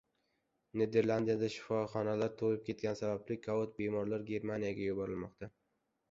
[0.81, 5.51] Niderlandiyada shifoxonalar to‘lib ketgani sababli kovid-bemorlar Germaniyaga yuborilmoqda